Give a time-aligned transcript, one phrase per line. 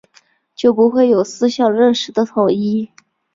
[0.55, 2.89] 就不会有思想认识的统一